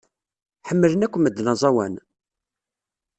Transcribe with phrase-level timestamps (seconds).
[0.67, 1.93] Ḥemmlen akk medden aẓawan?